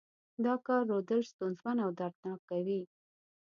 دا 0.45 0.53
کار 0.65 0.81
رودل 0.91 1.21
ستونزمن 1.31 1.77
او 1.85 1.89
دردناک 1.99 2.39
کوي. 2.49 2.81